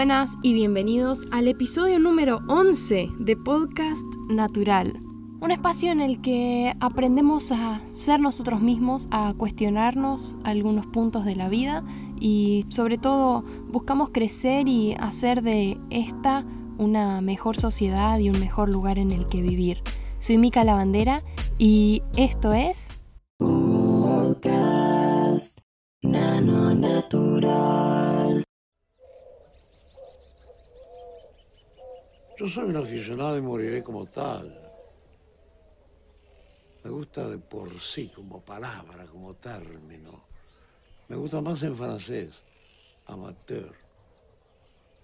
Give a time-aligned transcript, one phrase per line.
[0.00, 4.98] buenas y bienvenidos al episodio número 11 de Podcast Natural.
[5.42, 11.36] Un espacio en el que aprendemos a ser nosotros mismos, a cuestionarnos algunos puntos de
[11.36, 11.84] la vida
[12.18, 16.46] y sobre todo buscamos crecer y hacer de esta
[16.78, 19.82] una mejor sociedad y un mejor lugar en el que vivir.
[20.18, 21.22] Soy Mica Lavandera
[21.58, 22.88] y esto es
[32.40, 34.50] Yo soy un aficionado y moriré como tal.
[36.82, 40.22] Me gusta de por sí, como palabra, como término.
[41.08, 42.42] Me gusta más en francés,
[43.04, 43.74] amateur.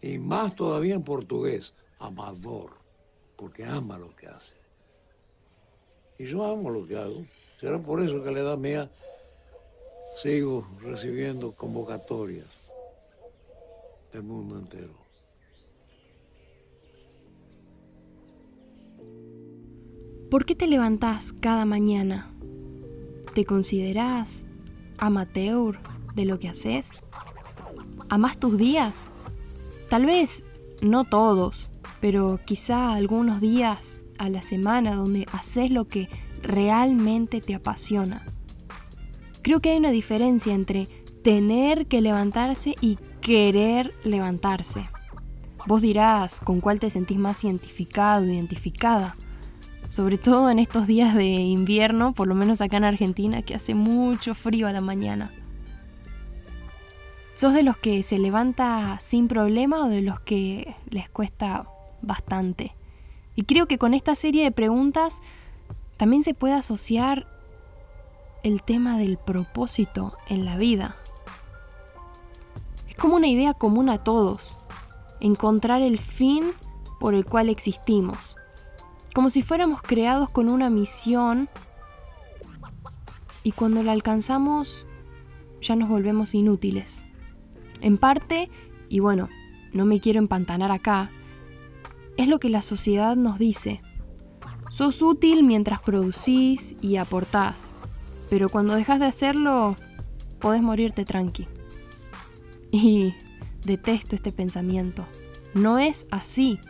[0.01, 2.71] Y más todavía en portugués, amador,
[3.37, 4.57] porque ama lo que hace.
[6.19, 7.27] Y yo amo lo que hago.
[7.61, 8.91] Será por eso que a la edad mía
[10.23, 12.49] sigo recibiendo convocatorias
[14.11, 15.06] del mundo entero.
[20.31, 22.33] ¿Por qué te levantás cada mañana?
[23.33, 24.45] ¿Te considerás
[24.99, 25.79] amateur
[26.17, 26.91] de lo que haces?
[28.09, 29.13] ¿Amás tus días?
[29.89, 30.43] Tal vez
[30.83, 36.09] no todos, pero quizá algunos días a la semana donde haces lo que
[36.43, 38.27] realmente te apasiona.
[39.43, 40.89] Creo que hay una diferencia entre
[41.23, 44.89] tener que levantarse y querer levantarse.
[45.69, 49.17] Vos dirás con cuál te sentís más identificado, identificada.
[49.89, 53.75] Sobre todo en estos días de invierno, por lo menos acá en Argentina, que hace
[53.75, 55.33] mucho frío a la mañana.
[57.35, 61.67] ¿Sos de los que se levanta sin problema o de los que les cuesta
[62.03, 62.75] bastante?
[63.35, 65.21] Y creo que con esta serie de preguntas
[65.99, 67.27] también se puede asociar
[68.43, 70.97] el tema del propósito en la vida.
[72.89, 74.61] Es como una idea común a todos,
[75.21, 76.53] encontrar el fin
[76.99, 78.37] por el cual existimos,
[79.17, 81.49] como si fuéramos creados con una misión
[83.43, 84.87] y cuando la alcanzamos
[85.63, 87.03] ya nos volvemos inútiles.
[87.81, 88.51] En parte,
[88.91, 89.31] y bueno,
[89.73, 91.11] no me quiero empantanar acá,
[92.19, 93.81] es lo que la sociedad nos dice.
[94.69, 97.75] Sos útil mientras producís y aportás,
[98.29, 99.77] pero cuando dejas de hacerlo,
[100.41, 101.49] podés morirte tranqui.
[102.71, 103.15] Y
[103.65, 105.07] detesto este pensamiento.
[105.55, 106.61] No es así.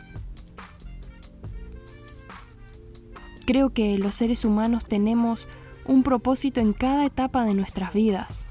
[3.47, 5.47] Creo que los seres humanos tenemos
[5.85, 8.45] un propósito en cada etapa de nuestras vidas.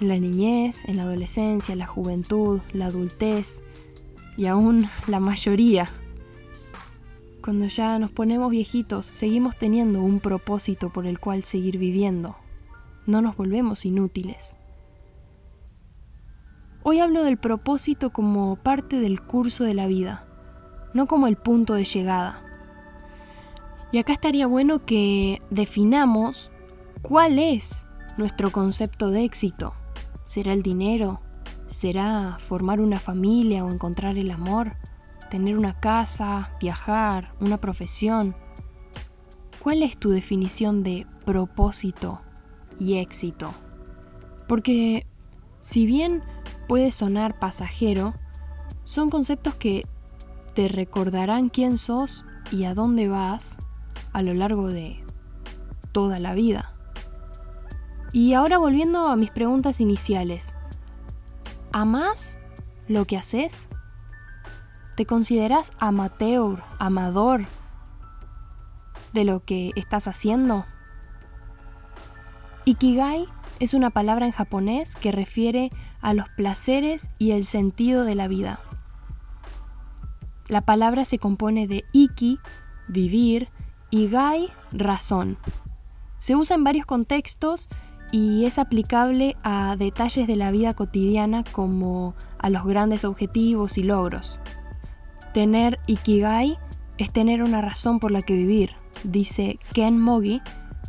[0.00, 3.64] En la niñez, en la adolescencia, la juventud, la adultez
[4.36, 5.90] y aún la mayoría
[7.42, 12.36] cuando ya nos ponemos viejitos, seguimos teniendo un propósito por el cual seguir viviendo.
[13.06, 14.56] No nos volvemos inútiles.
[16.82, 20.26] Hoy hablo del propósito como parte del curso de la vida,
[20.92, 22.44] no como el punto de llegada.
[23.92, 26.50] Y acá estaría bueno que definamos
[27.02, 27.86] cuál es
[28.16, 29.74] nuestro concepto de éxito.
[30.24, 31.20] ¿Será el dinero?
[31.66, 34.76] ¿Será formar una familia o encontrar el amor?
[35.30, 38.34] tener una casa, viajar, una profesión.
[39.60, 42.20] ¿Cuál es tu definición de propósito
[42.78, 43.54] y éxito?
[44.46, 45.06] Porque
[45.60, 46.22] si bien
[46.68, 48.14] puede sonar pasajero,
[48.84, 49.86] son conceptos que
[50.54, 53.56] te recordarán quién sos y a dónde vas
[54.12, 55.02] a lo largo de
[55.92, 56.72] toda la vida.
[58.12, 60.54] Y ahora volviendo a mis preguntas iniciales.
[61.72, 62.36] ¿Amás
[62.88, 63.68] lo que haces?
[64.96, 67.46] ¿Te consideras amateur, amador
[69.12, 70.66] de lo que estás haciendo?
[72.64, 73.26] Ikigai
[73.60, 75.70] es una palabra en japonés que refiere
[76.00, 78.60] a los placeres y el sentido de la vida.
[80.48, 82.40] La palabra se compone de iki,
[82.88, 83.48] vivir,
[83.90, 85.38] y gai, razón.
[86.18, 87.68] Se usa en varios contextos
[88.12, 93.82] y es aplicable a detalles de la vida cotidiana como a los grandes objetivos y
[93.82, 94.38] logros.
[95.32, 96.58] Tener Ikigai
[96.98, 98.72] es tener una razón por la que vivir,
[99.04, 100.42] dice Ken Mogi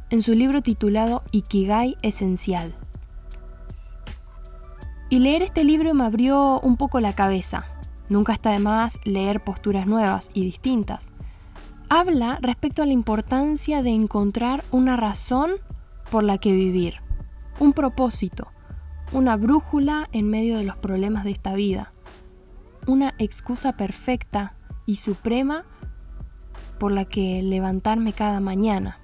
[0.10, 2.76] en su libro titulado Ikigai Esencial.
[5.10, 7.66] Y leer este libro me abrió un poco la cabeza.
[8.10, 11.14] Nunca está de más leer posturas nuevas y distintas.
[11.94, 15.52] Habla respecto a la importancia de encontrar una razón
[16.10, 16.96] por la que vivir,
[17.60, 18.48] un propósito,
[19.12, 21.92] una brújula en medio de los problemas de esta vida
[22.88, 24.56] una excusa perfecta
[24.86, 25.66] y suprema
[26.80, 29.00] por la que levantarme cada mañana.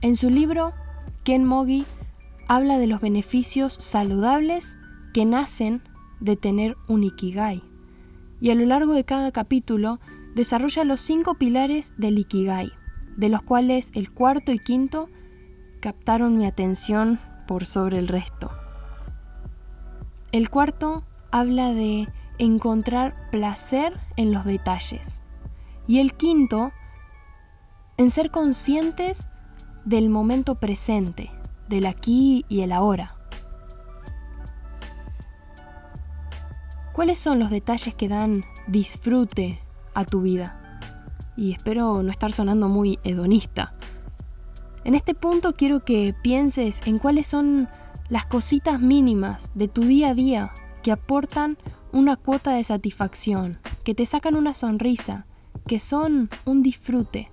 [0.00, 0.72] En su libro,
[1.24, 1.84] Ken Mogi
[2.48, 4.76] habla de los beneficios saludables
[5.12, 5.82] que nacen
[6.20, 7.62] de tener un ikigai.
[8.40, 9.98] Y a lo largo de cada capítulo
[10.36, 12.70] desarrolla los cinco pilares del ikigai,
[13.16, 15.08] de los cuales el cuarto y quinto
[15.80, 17.18] captaron mi atención
[17.48, 18.50] por sobre el resto.
[20.32, 22.06] El cuarto habla de
[22.36, 25.20] encontrar placer en los detalles.
[25.86, 26.70] Y el quinto,
[27.96, 29.28] en ser conscientes
[29.86, 31.30] del momento presente,
[31.70, 33.16] del aquí y el ahora.
[36.92, 39.65] ¿Cuáles son los detalles que dan disfrute
[39.96, 40.80] a tu vida?
[41.36, 43.74] Y espero no estar sonando muy hedonista.
[44.84, 47.68] En este punto quiero que pienses en cuáles son
[48.08, 50.52] las cositas mínimas de tu día a día
[50.82, 51.58] que aportan
[51.92, 55.26] una cuota de satisfacción, que te sacan una sonrisa,
[55.66, 57.32] que son un disfrute.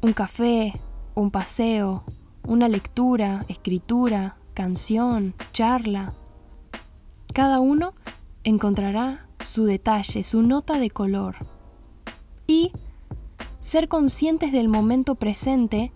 [0.00, 0.80] Un café,
[1.14, 2.04] un paseo,
[2.46, 6.14] una lectura, escritura, canción, charla.
[7.32, 7.94] Cada uno
[8.42, 11.46] encontrará su detalle, su nota de color.
[12.46, 12.72] Y
[13.60, 15.92] ser conscientes del momento presente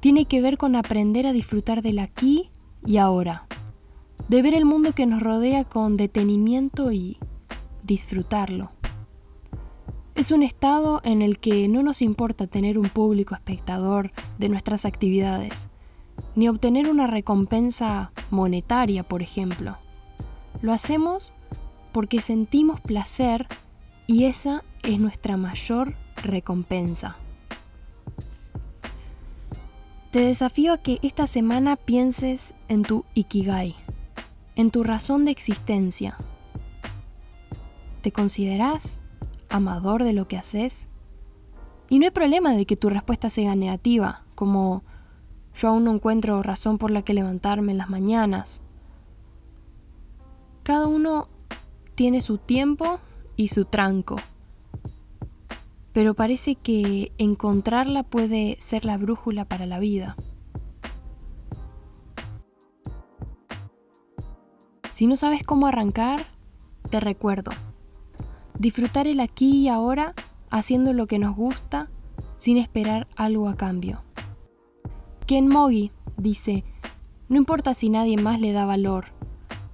[0.00, 2.50] tiene que ver con aprender a disfrutar del aquí
[2.86, 3.46] y ahora,
[4.28, 7.18] de ver el mundo que nos rodea con detenimiento y
[7.82, 8.70] disfrutarlo.
[10.14, 14.84] Es un estado en el que no nos importa tener un público espectador de nuestras
[14.84, 15.68] actividades,
[16.34, 19.78] ni obtener una recompensa monetaria, por ejemplo.
[20.60, 21.32] Lo hacemos
[21.92, 23.46] porque sentimos placer
[24.06, 27.16] y esa es nuestra mayor recompensa.
[30.10, 33.76] Te desafío a que esta semana pienses en tu ikigai,
[34.56, 36.16] en tu razón de existencia.
[38.00, 38.96] ¿Te consideras
[39.50, 40.88] amador de lo que haces?
[41.90, 44.82] Y no hay problema de que tu respuesta sea negativa, como
[45.54, 48.62] yo aún no encuentro razón por la que levantarme en las mañanas.
[50.62, 51.28] Cada uno
[51.98, 53.00] tiene su tiempo
[53.34, 54.14] y su tranco
[55.98, 60.14] pero parece que encontrarla puede ser la brújula para la vida.
[64.92, 66.26] Si no sabes cómo arrancar,
[66.88, 67.50] te recuerdo.
[68.60, 70.14] Disfrutar el aquí y ahora
[70.50, 71.90] haciendo lo que nos gusta
[72.36, 74.04] sin esperar algo a cambio.
[75.26, 76.62] Ken Mogi dice,
[77.28, 79.06] no importa si nadie más le da valor,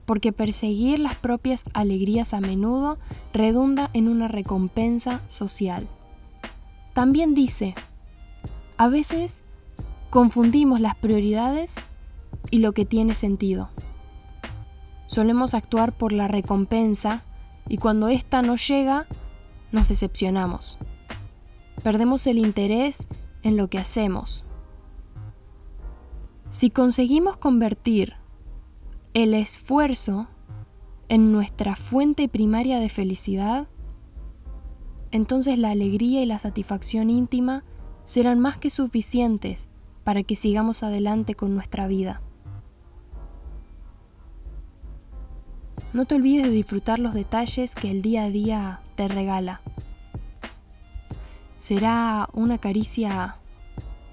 [0.07, 2.99] porque perseguir las propias alegrías a menudo
[3.33, 5.89] redunda en una recompensa social.
[6.93, 7.75] También dice,
[8.77, 9.43] a veces
[10.11, 11.77] confundimos las prioridades
[12.51, 13.71] y lo que tiene sentido.
[15.07, 17.25] Solemos actuar por la recompensa
[17.69, 19.07] y cuando ésta no llega,
[19.73, 20.79] nos decepcionamos.
[21.83, 23.09] Perdemos el interés
[23.43, 24.45] en lo que hacemos.
[26.51, 28.15] Si conseguimos convertir
[29.15, 30.27] el esfuerzo
[31.09, 33.69] en nuestra fuente primaria de felicidad,
[35.13, 37.63] entonces la alegría y la satisfacción íntima
[38.05, 39.69] serán más que suficientes
[40.03, 42.21] para que sigamos adelante con nuestra vida.
[45.93, 49.61] No te olvides de disfrutar los detalles que el día a día te regala.
[51.59, 53.37] Será una caricia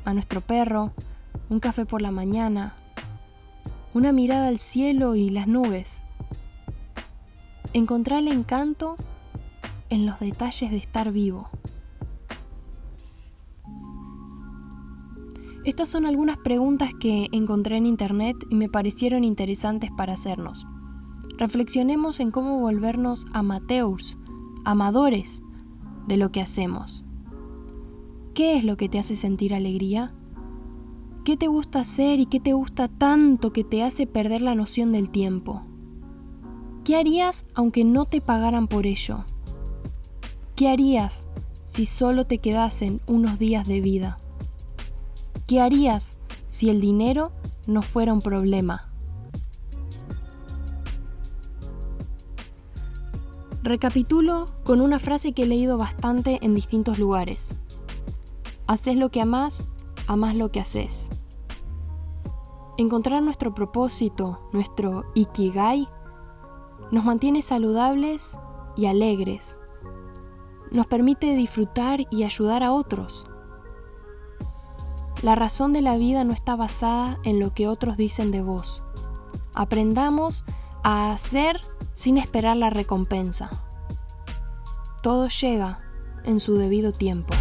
[0.06, 0.94] a nuestro perro,
[1.50, 2.76] un café por la mañana,
[3.94, 6.04] una mirada al cielo y las nubes.
[7.74, 8.96] Encontrar el encanto
[9.90, 11.50] en los detalles de estar vivo.
[15.64, 20.66] Estas son algunas preguntas que encontré en internet y me parecieron interesantes para hacernos.
[21.38, 24.18] Reflexionemos en cómo volvernos amateurs,
[24.66, 25.44] amadores
[26.08, 27.04] de lo que hacemos.
[28.34, 30.14] ¿Qué es lo que te hace sentir alegría?
[31.24, 34.92] ¿Qué te gusta hacer y qué te gusta tanto que te hace perder la noción
[34.92, 35.62] del tiempo?
[36.84, 39.24] ¿Qué harías aunque no te pagaran por ello?
[40.56, 41.26] ¿Qué harías
[41.68, 44.18] si solo te quedasen unos días de vida?
[45.46, 46.16] ¿Qué harías
[46.50, 47.32] si el dinero
[47.68, 48.90] no fuera un problema?
[53.62, 57.54] Recapitulo con una frase que he leído bastante en distintos lugares.
[58.66, 59.66] Haces lo que amás,
[60.12, 61.10] amás lo que haces.
[62.78, 65.88] Encontrar nuestro propósito, nuestro ikigai,
[66.92, 68.38] nos mantiene saludables
[68.76, 69.58] y alegres
[70.72, 73.28] nos permite disfrutar y ayudar a otros.
[75.22, 78.82] La razón de la vida no está basada en lo que otros dicen de vos.
[79.54, 80.46] Aprendamos
[80.82, 81.60] a hacer
[81.94, 83.50] sin esperar la recompensa.
[85.04, 85.82] Todo llega
[86.24, 87.34] en su debido tiempo.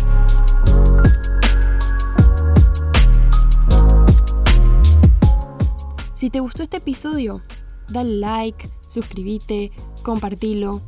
[6.21, 7.41] Si te gustó este episodio,
[7.89, 9.73] dale like, suscríbete,
[10.03, 10.83] compartilo.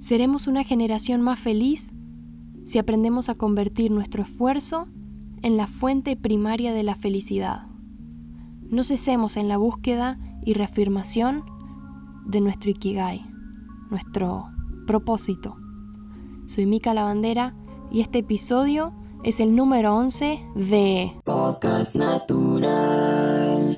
[0.00, 1.92] Seremos una generación más feliz
[2.64, 4.88] si aprendemos a convertir nuestro esfuerzo
[5.42, 7.68] en la fuente primaria de la felicidad.
[8.68, 11.44] No cesemos en la búsqueda y reafirmación
[12.26, 13.24] de nuestro Ikigai,
[13.92, 14.46] nuestro
[14.88, 15.56] propósito.
[16.46, 17.54] Soy Mika Lavandera
[17.92, 18.92] y este episodio
[19.24, 23.76] es el número 11 de Podcast Natural.